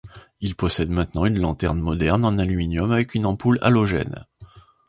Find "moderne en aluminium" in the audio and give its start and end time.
1.79-2.91